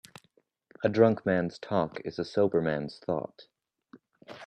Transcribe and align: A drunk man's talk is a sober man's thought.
A 0.83 0.89
drunk 0.89 1.27
man's 1.27 1.59
talk 1.59 2.01
is 2.05 2.17
a 2.17 2.25
sober 2.25 2.59
man's 2.59 2.97
thought. 2.97 3.45